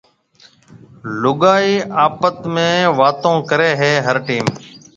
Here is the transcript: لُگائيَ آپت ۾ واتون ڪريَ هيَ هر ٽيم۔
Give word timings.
لُگائيَ 1.21 1.71
آپت 2.05 2.35
۾ 2.55 2.65
واتون 2.97 3.35
ڪريَ 3.49 3.71
هيَ 3.81 3.93
هر 4.05 4.15
ٽيم۔ 4.27 4.45